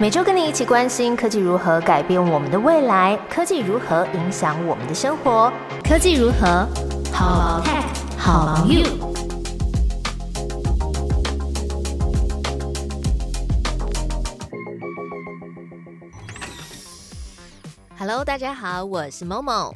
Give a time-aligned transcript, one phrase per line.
[0.00, 5.52] 每周跟你一起关心科技如何改变我们的未来，科技如何影响我们的生活，
[5.82, 6.64] 科技如何
[7.12, 7.82] 好 tech
[8.16, 8.84] 好 you。
[17.98, 19.74] Hello，大家好，我是某某。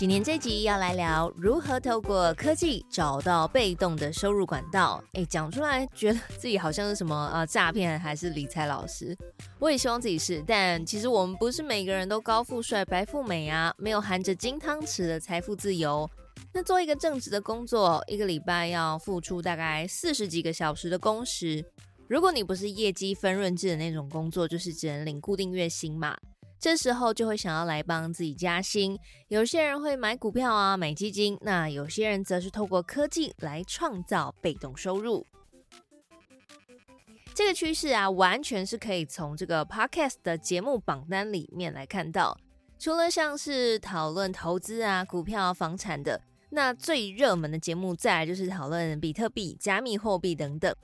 [0.00, 5.04] 今天这集要来聊如何透过科技找到被动的收入管道。
[5.12, 9.14] 哎，讲出来觉得自己好像是什么呃诈骗还是理财老师？
[9.58, 16.08] 我也希望自己是，但其实我们不是每个人都高富帅、白富美啊，没有含着金汤匙的财富自由。
[16.54, 21.62] 那做一个正职的工作，一个礼拜要付出大概四十几个小时的工时。
[22.08, 26.16] 如果你不是业绩分润制的那种工作，就是只能领固定月薪嘛。
[26.60, 35.26] 这时候就会想要来帮自己加薪，有些人会买股票啊，买基金，那有些人则是透过科技来创造被动收入。
[37.32, 42.38] 这个趋势啊，完全是可以从这个 podcast 的节目榜单里面来看到。
[42.78, 50.74] 除了像是讨论投资啊、股票、房产的，那最热门的节目，再来就是讨论比特币、加密货币等等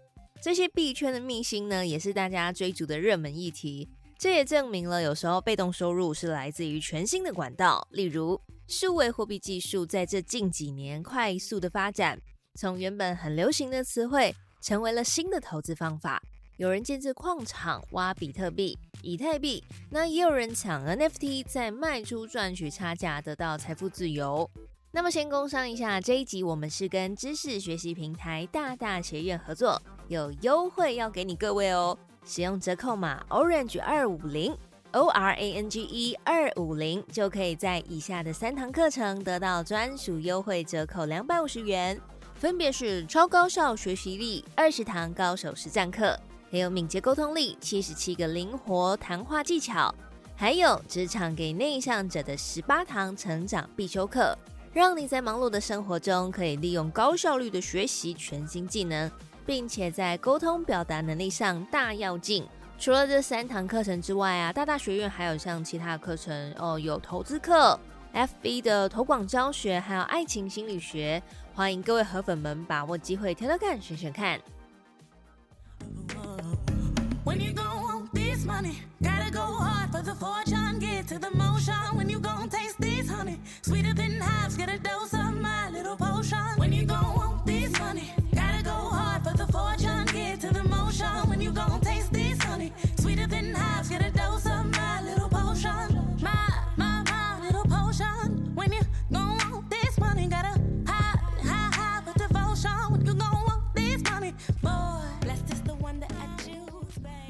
[0.41, 3.89] 这些币圈的秘辛呢，也是大家追逐的热门议题。
[4.19, 12.19] 这也证明了，有时候被动收入是来自于全新的管道，例如数位货币技术在这近几年快速的发展，
[12.59, 16.23] 从原本很流行的词汇，成为了新的投资方法。
[16.57, 24.51] 有人建制矿场挖比特币、以太币，那也有人抢 NFT，在卖出赚取差价，得到财富自由。
[24.93, 29.79] 那么先工商一下，这一集我们是跟知识学习平台大大学院合作，
[30.09, 31.99] 有优惠要给你各位哦。
[32.27, 34.55] 使用折扣码 Orange 二五零
[34.91, 42.01] O R A N G E 二五零，就可以在以下的三堂课程得到专属优惠折扣两百五十元，
[42.35, 46.19] 分别是超高效学习力二十堂高手实战课，
[46.51, 49.95] 还有敏捷沟通力七十七个灵活谈话技巧，
[50.35, 54.37] 还有职场给内向者的十八堂成长必修课，
[54.73, 59.11] 让你在忙碌的生活中可以利用高效率的学习全新技能。
[59.47, 62.47] 并且在沟通表达能力上大要进。
[62.79, 67.79] 除了这三堂课程之外啊，大大学院还有像其他课程哦，有投资课、
[68.13, 71.23] FB 的投广教学，还有爱情心理学。
[71.55, 74.39] 欢迎各位河粉们把握机会挑挑看、选选看。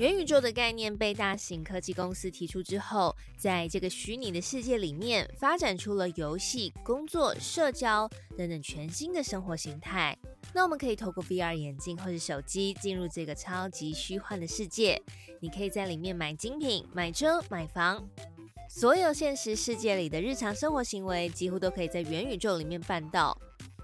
[0.06, 8.08] 元宇宙的概念被大型科技公司提出之后，在这个虚拟的世界里面，发展出了游戏、工作、社交
[8.38, 10.16] 等等全新的生活形态。
[10.54, 15.02] 那我们可以透过 VR 眼镜或者手机进入这个超级虚幻的世界，
[15.40, 18.08] 你可以在里面买精品、买车、买房，
[18.70, 23.36] 所有现实世界里的日常生活行为几乎都可以在元宇宙里面办到。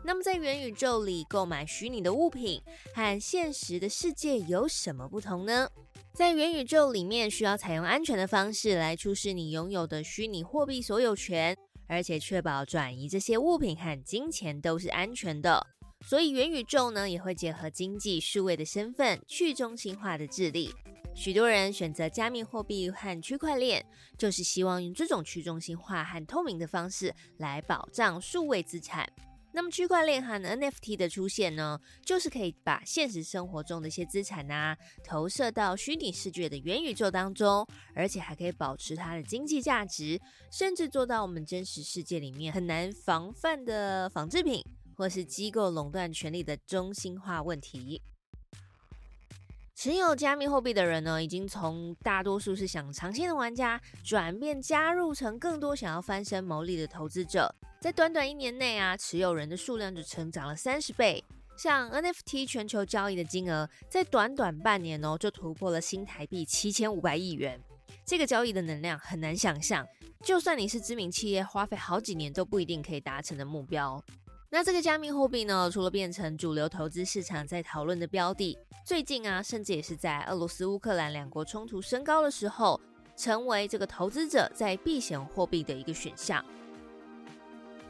[0.05, 2.63] 那么在元宇宙里购买虚拟的物品
[2.95, 5.69] 和现实的世界有什么不同呢？
[6.15, 11.57] 在元宇宙里面，需要采用安全的方式来出示你拥有的虚拟货币所有权，
[11.89, 15.67] 而且确保转移这些物品和金钱都是安全的。
[16.07, 20.71] 所以元宇宙呢，也会结合经济数位的身份、去中心化的治理。
[21.15, 23.83] 许多人选择加密货币和区块链，
[24.19, 29.11] 就是希望用这种去中心化和透明的方式来保障数位资产。
[29.55, 40.21] 那么区块链和 NFT 的出现呢，就是可以把现实生活中的一些资产啊，投射到虚拟世界的元宇宙当中，而且还可以保持它的经济价值，
[40.51, 44.65] 甚至做到我们真实世界里面很难防范的仿制品，
[44.97, 48.01] 或是机构垄断权力的中心化问题。
[49.83, 57.53] 持有加密货币的人呢，已经从大多数是想长线的玩家，转变加入成更多想要翻身牟利的投资者。
[57.81, 61.25] 在短短一年内啊，持有人的数量就成长了三十倍。
[61.57, 67.61] 像 NFT 全球交易的金额，在短短半年哦，就突破了新台币七千五百亿元。
[68.07, 69.85] 这个交易的能量很难想象，
[70.23, 74.01] 就算你是知名企业，花费好几年都不一定可以达成的目标。
[74.55, 82.79] 那这个加密货币呢，除了变成主流投资市场在讨论的标的，最近啊，甚至也是在俄罗斯乌克兰两国冲突升高的时候，
[83.17, 86.45] 成为这个投资者在避险货币的一个选项。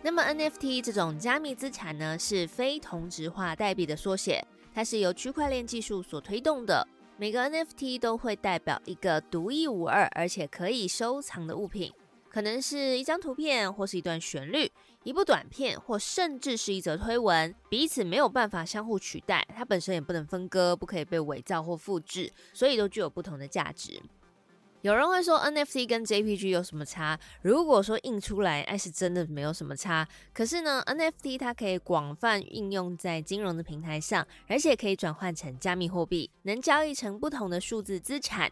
[0.03, 6.87] 那么 NFT 这种加密资产呢，是非同质化代币的缩写，它是由区块链技术所推动的。
[7.17, 11.93] 每个 NFT 都会代表一个独一无二而且可以收藏的物品，
[12.29, 14.70] 可能是一张图片，或是一段旋律，
[15.04, 24.00] 一部短片，或甚至是一则推文，彼此没有办法相互取代，它本身也不能分割，不可以被伪造或复制，所以都具有不同的价值。
[24.82, 27.19] 有人会说 NFT 跟 JPG 有什么差？
[27.40, 30.06] 如果说印出来，哎，是真的没有什么差。
[30.32, 38.50] 可是呢，NFT 它可以广泛应用在金融的平台上，而且可以转换成加密货币，能交易成不同的数字资产，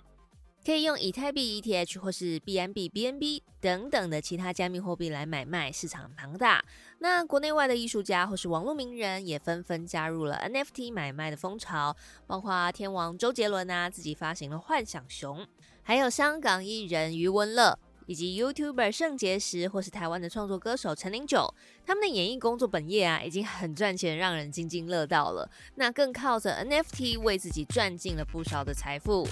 [0.64, 6.62] 可以用以太币 ETH 或是 BNB、BNB 等等的其他加密货币来买卖，市场庞大。
[6.98, 11.96] 那国内外的艺术家或是网络名人也纷纷加入了 NFT 买卖的风潮，
[12.26, 15.46] 包括天王周杰伦啊，自己发行了幻想熊。
[15.82, 21.52] 还有香港艺人余文乐，以及 YouTuber 圣结石，或是台湾的创作歌手陈零九，
[21.86, 25.50] 他们的演艺工作本业啊，已经很赚钱，让人津津乐道了。
[25.76, 29.26] 那更靠着 NFT 为自己赚进了不少的财富。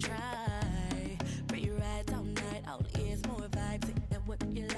[0.00, 1.16] Try
[1.48, 2.42] bring you right don't know
[4.26, 4.76] what you like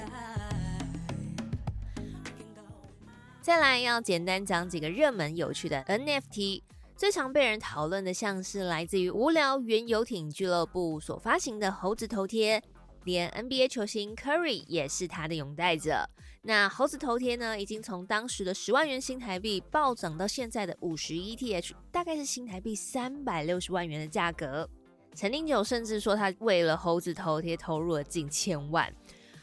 [3.41, 6.61] 再来要简单讲几个热门有趣的 NFT，
[6.95, 12.61] 最常被人讨论的像是来自于无聊原游艇俱乐部所发行的猴子头贴，
[13.05, 16.07] 连 NBA 球星 Curry 也是他的拥戴者。
[16.43, 24.69] 那猴子头贴呢，已经从当时的十万元新台币暴涨到现在的五十 ETH，大概是新台币三百六十万元的价格。
[25.15, 28.93] 陈零九甚至说他为了猴子头贴投入了近千万。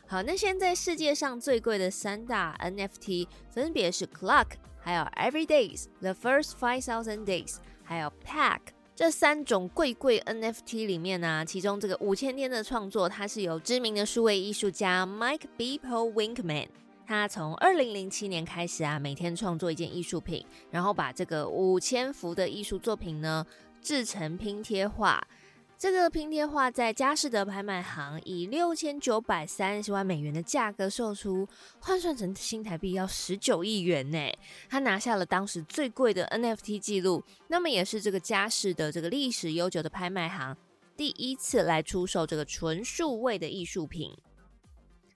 [0.07, 4.47] 好，那现在世界上最贵的三大 NFT 分别是 Clock，
[4.79, 8.61] 还有 Everydays、The First Five Thousand Days，还有 Pack
[8.95, 16.69] 这三种贵贵 NFT 里面呢，其中这个五千天的创作，它是由知名的数位艺术家 Mike Beeple Winkman，
[17.05, 23.45] 他从二零零七年开始啊，每天创作一件艺术品，然后把这个五千幅的艺术作品呢
[23.83, 25.21] 制成拼贴画。
[25.78, 31.46] 这个拼贴画在佳士得拍卖行以六千九百三十万美元的价格售出，
[31.81, 34.19] 换算成新台币要十九亿元呢。
[34.70, 40.56] 他拿下了当时最贵的 NFT 记录，那么也是这个佳士得这个历史悠久的拍卖行
[40.96, 44.17] 第一次来出售这个纯数位的艺术品。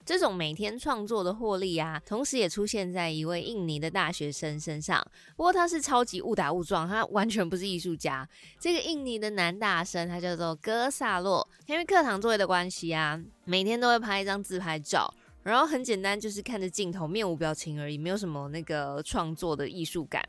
[0.04, 5.00] 这种每天创作的获利啊，同时也出现在一位印尼的大学生身上。
[5.36, 8.28] 不过他是超级误打误撞，他完全不是艺术家。
[8.58, 11.46] 这个印尼的男大生，他叫做哥萨洛。
[11.66, 15.12] 因为课堂作业的关系啊，每天都会拍一张自拍照，
[15.44, 20.26] 然后很简单，就是看着镜头，面无表情而已，没有什么那个创作的艺术感。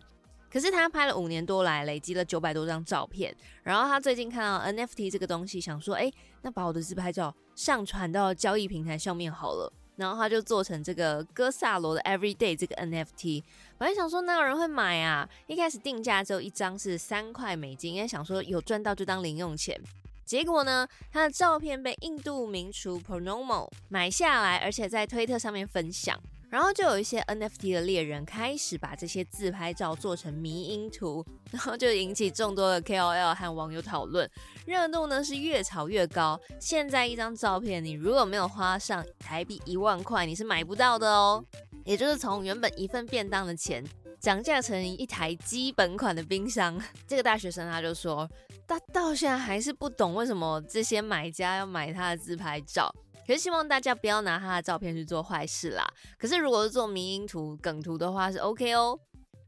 [0.51, 3.33] 可是他拍了五年多来，累积了九百多张照片。
[3.63, 9.71] 然后他最近看到 NFT 这个东西，想说，哎，那把我的自拍照上传到交易平台上面好了。
[9.97, 13.43] 然后他就做成这个哥萨罗的 Everyday 这个 NFT。
[13.77, 15.29] 本来想说哪有人会买啊？
[15.45, 19.79] 一开始定价只有一张是三块美金，因为想说有赚到就当零用钱。
[20.25, 26.19] 结果呢，他的照片被印度名厨 Pronomo 买下来，而且在推特上面分享。
[26.51, 34.29] 然后就有一些 NFT 的猎人开始把这些自拍照做成迷因图， 然后就引起众多的 KOL 和网友讨论，
[34.65, 36.37] 热度呢是越炒越高。
[36.59, 41.41] 现在一张照片，你如果没有花上台币一万块，你是买不到的哦。
[41.85, 43.83] 也就是从原本一份便当的钱，
[44.19, 46.77] 涨价成一台基本款的冰箱。
[47.07, 48.29] 这个大学生他就说，
[48.67, 52.93] 他到现在还是不懂为什么这些买家要买他的自拍照。
[53.25, 55.87] 可是希望大家不要拿他的照片去做坏事啦。
[56.17, 58.99] 可是如果是做迷因图、梗图的话是 OK 哦。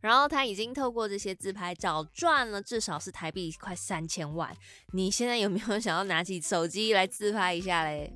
[0.02, 4.54] 然后他已经透过这些自拍照赚了至少是台币快三千万。
[4.92, 8.14] 你现在有没有想要拿起手机来自拍一下嘞？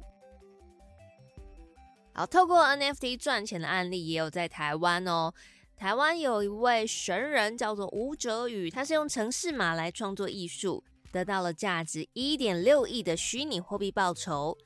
[2.14, 5.34] 好，透过 NFT 赚钱的案例也有在台湾哦。
[5.78, 10.84] 台湾有一位神人叫做吴哲宇，他是用城市码来创作艺术，
[11.14, 14.58] 得到了价值一点六亿的虚拟货币报酬。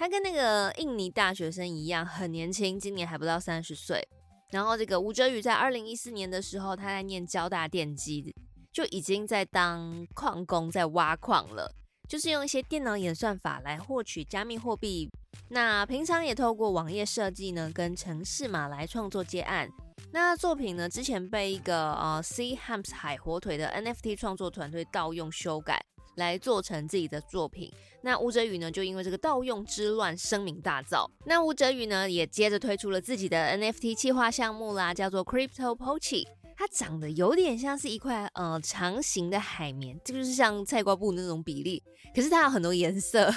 [0.00, 4.02] 他跟那个印尼大学生一样，很年轻，今年还不到三十岁。
[4.50, 8.34] 然后这个吴哲宇在二零一四年的时候，他在念交大电机，
[8.72, 11.70] 就已经在当矿工，在挖矿了，
[12.08, 15.06] 就是用一些电脑演算法来获取加密货币。
[15.50, 19.68] 那平常也透过网页设计呢，跟城市码来创作接案。
[20.14, 25.78] 那作品呢，之前被一个呃 C Hams 海火腿的 NFT 创作团队盗用修改。
[26.16, 31.08] 来做成自己的作品，那吴哲宇呢，就因为这个盗用之乱声名大噪。
[31.26, 36.26] 那吴哲宇呢，也接着推出了自己的 NFT 企划项目啦，叫做 Crypto Pochi。
[36.56, 41.82] 它长得有点像是一块呃长形的海绵，这就是像菜瓜布那种比例。
[42.14, 43.32] 可是它有很多颜色，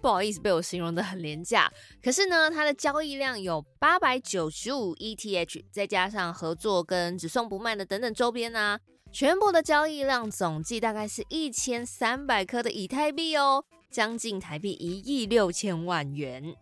[0.00, 1.68] 不好意思被我形容的很廉价。
[2.00, 8.78] 可是呢，它的交易量有八百九十五 ETH，再加上合作跟只送不卖的等等周边啊，
[9.10, 16.54] 全部的交易量总计大概是一千三百颗的以太币哦，将近台币一亿六千万元。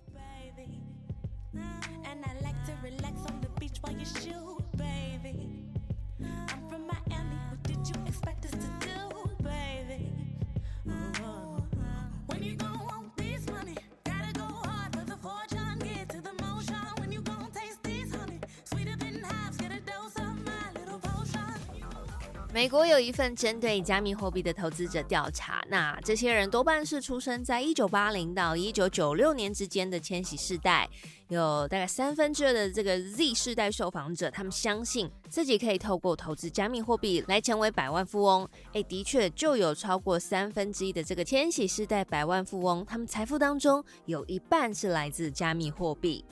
[22.57, 30.89] 美国有一份针对加密货币的投资者调查，那这些人多半是出生在一九八零到一九九六年之间的千禧世代，
[31.29, 38.49] 有大概三分之二的这个 Z 世代受访者，他们相信自己可以透过投资加密货币来成为百万富翁。
[38.73, 46.25] 诶，的确就有超过三分之一的这个千禧世代百万富翁，他们财富当中有一半是来自加密货币。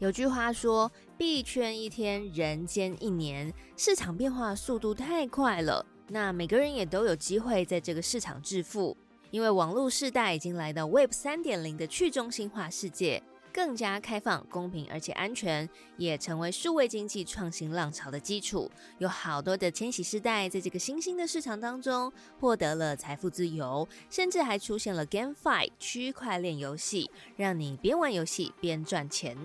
[0.00, 8.96] 有句话说：“币圈一天，人间一年。”市场变化速度太快了，那每个人也都有机会在这个市场致富，
[9.30, 18.70] 因为网络世代已经来到 Web 三点零的去中心化世界，更加开放、公平而且安全，也成为数位经济创新浪潮的基础。
[18.96, 29.36] 有好多的千禧世代在这个新兴的市场当中获得了财富自由，甚至还出现了 GameFi 区块链游戏，让你边玩游戏边赚钱。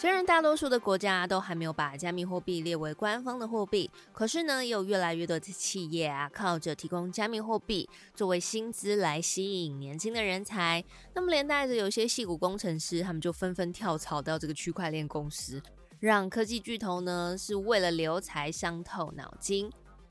[0.00, 10.84] 虽然大多数的国家都还没有把加密货币列为官方的货币，可是呢，也有越来越多的企业啊，靠着提供加密货币作为薪资来吸引年轻的人才。
[11.14, 15.60] 那么连带着有些戏骨工程师，他们就纷纷跳槽到这个区块链公司，
[15.98, 19.68] 让科技巨头呢是为了留才伤透脑筋。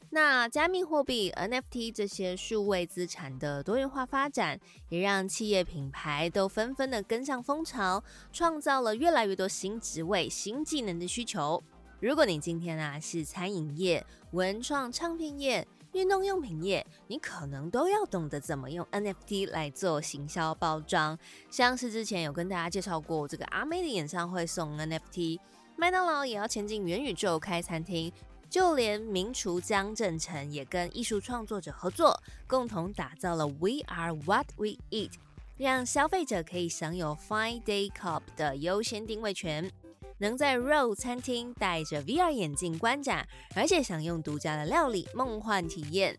[0.10, 11.62] 那加密货币 NFT 这些数位资产的多元化发展，也让企业品牌都纷纷的跟上风潮，创造了越来越多新职位、新技能的需求。
[12.00, 21.20] 如果你今天啊是餐饮业、文创唱片业、运动用品业，你可能都要懂得怎么用 NFT 来做行销包装。
[21.50, 25.40] 像是之前有跟大家介绍过，这个阿妹的演唱会送 NFT，
[25.76, 28.14] 麦当劳也要前进元宇宙开餐厅。
[28.58, 35.12] 就连名厨江正成也跟艺术创作者合作，共同打造了 We Are What We Eat，
[35.58, 39.72] 让消费者可以享有 Fine Day Cup 的优先定位权，
[40.18, 46.18] 能在 Row 餐厅戴着 VR 眼镜观展，而且享用独家的料理梦幻体验。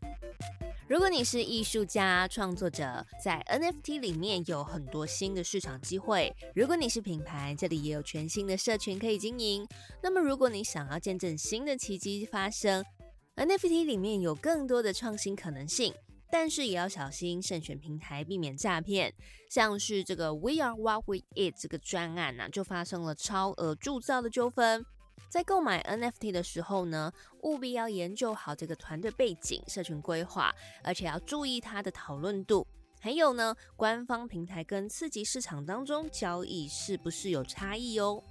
[0.89, 6.35] 如果你是艺术家、创作者，在 NFT 里面有很多新的市场机会。
[6.55, 9.69] 如果你是品牌，这里也有全新的社群可以经营。
[10.03, 12.83] 那么，如果你想要见证新的奇迹发生
[13.37, 15.93] ，NFT 里面有更多的创新可能性，
[16.33, 19.13] 但是也要小心慎选平台，避免诈骗。
[19.51, 24.87] 像是这个 We Are What We Eat 这个专案呢，就发生了超额铸造的纠纷。
[25.29, 32.67] 在购买 NFT 的时候呢，务必要研究好这个团队背景、社群规划，而且要注意它的讨论度。
[33.01, 38.23] 还有呢，官方平台跟刺激市场当中交易是不是有差异哦？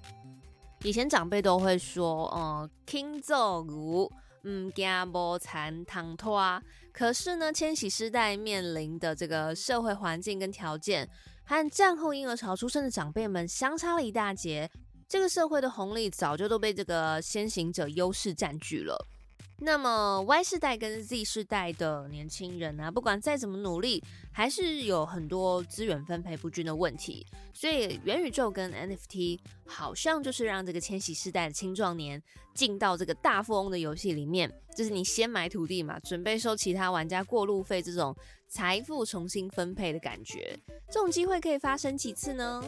[0.83, 4.11] 以前长辈都会说，嗯，听奏如，
[4.43, 6.61] 嗯，家无残唐拖。
[6.91, 11.07] 可是呢，千禧世代面临的这个社会环境跟条件，
[11.45, 14.69] 和战后婴儿潮出生的长辈们相差了一大截。
[15.09, 19.07] 这个社会的红利早就都被这个先行者优势占据了。
[19.59, 27.25] 那么 Y 世代跟 Z 世代的年轻人啊，不管再怎么努力，还是有很多资源分配不均的问题。
[27.53, 32.21] 所以元宇宙跟 NFT 好像就是让这个千禧世代的青壮年
[32.53, 38.15] 进到这个大富翁的游戏里面，就是你先买土地嘛，准备收其他玩家过路费，这种
[38.47, 40.59] 财富重新分配的感觉。
[40.91, 42.63] 这种机会可以发生几次呢？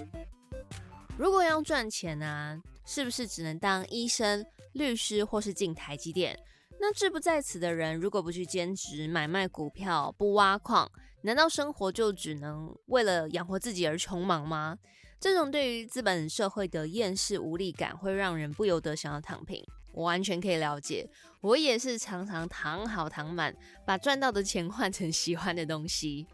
[1.19, 6.39] 如果要赚钱呢，是不是只能当医生、律师或是进台积电？
[6.79, 10.89] 那志不在此的人，如果不去兼职买卖股票、不挖矿，
[11.23, 14.77] 难道生活就只能为了养活自己而穷忙吗？
[15.19, 19.61] 这种对于资本社会的厌世无力感，会让人不由得想要躺平。
[19.91, 21.05] 我完全可以了解，
[21.41, 23.53] 我也是常常躺好躺满，
[23.85, 26.25] 把赚到的钱换成喜欢的东西。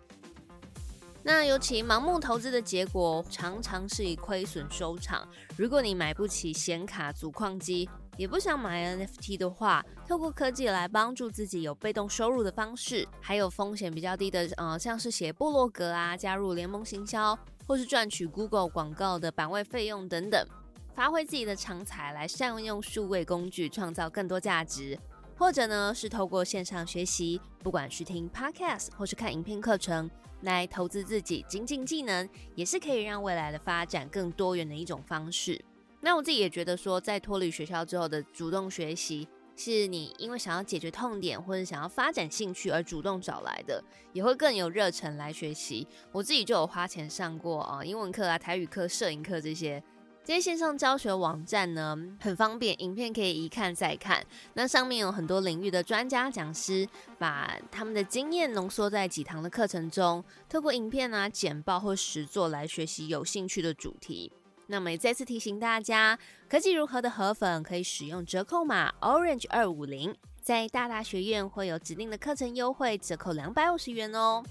[1.27, 5.27] 那尤其盲目投资的结果，常常是以亏损收场。
[5.57, 20.47] 如果你买不起显卡、组矿机，也不想买 NFT 的话，透过科技来帮助自己有被动收入的方式，还有风险比较低的，呃，像是写部落格啊，加入联盟行销，或是赚取 Google 广告的版位费用等等。
[20.93, 24.95] 发挥自己的长才来善用数位工具，创造更多价值；
[25.37, 30.09] 或者呢是透过线上学习，不管是听 podcast 或是看影片课程，
[30.41, 35.63] 来投资自己精进技能，也是可以让未来的发展更多元的一种方式。
[36.01, 39.27] 那我自己也觉得说，在脱离学校之后的主动学习。
[39.57, 45.87] 是你因为想要解决痛点或者想要发展兴趣而主动找来的，也会更有热忱来学习。
[46.11, 49.81] 我自己就有花钱上过啊，英文课啊、台语课、摄影课这些
[50.25, 54.25] 这些线上教学网站呢，很方便，影片可以一看再看。
[54.55, 56.89] 那上面有很多领域的专家讲师，
[57.19, 64.31] 把他们的经验浓缩在几堂的课程中，透过影片啊、简报或实作来学习有兴趣的主题。
[64.65, 66.17] 那么也再次提醒大家，
[66.49, 74.43] 科技如何的河粉可以使用折扣码 Orange 二五零，在大大学院会有指定的课程优惠，折扣两百五十元哦，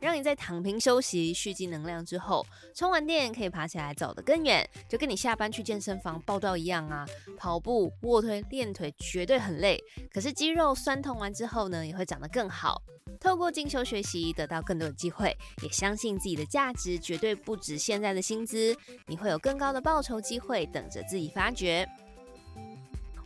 [0.00, 7.06] 让你在躺平休息、蓄积能量之后，充完电可以爬起来走得更远，就跟你下班去健身房报道一样啊！
[7.36, 9.78] 跑步、卧推、练腿绝对很累，
[10.12, 12.80] 可是肌肉酸痛完之后呢，也会长得更好。
[13.20, 18.74] 透过进修学习，得到更多的机会，也相信自己的价值绝对不止现在的薪资，
[19.06, 21.86] 你会有更高的报酬机会等着自己发掘。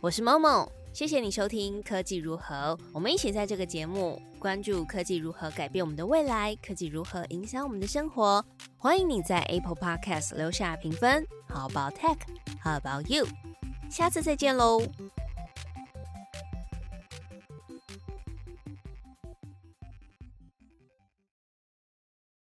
[0.01, 8.45] 我是某某，谢谢你收听科技如何，我们一起在这个节目关注科技如何改变我们的未来，科技如何影响我们的生活。
[8.77, 11.25] 欢迎你在 Apple Podcast 留下评分。
[11.49, 12.17] How about tech?
[12.63, 13.25] How about you?
[13.89, 14.83] 下次再见喽。